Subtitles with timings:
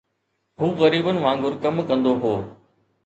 [0.59, 2.33] هو غريبن وانگر ڪم ڪندو هو